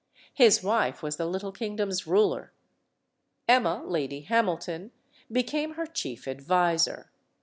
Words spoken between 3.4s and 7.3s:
Emma, Lady Hamilton, became her chief adviser.